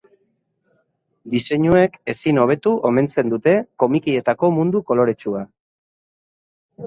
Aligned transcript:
Diseinuek 1.33 1.99
ezin 2.13 2.39
hobeto 2.43 2.73
omentzen 2.89 3.29
dute 3.35 3.53
komikietako 3.83 4.49
mundu 4.57 4.81
koloretsua. 4.87 5.43